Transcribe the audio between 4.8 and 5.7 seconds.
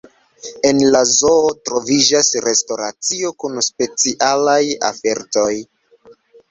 ofertoj.